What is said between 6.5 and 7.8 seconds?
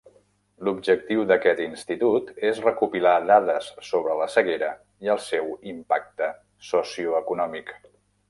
socioeconòmic.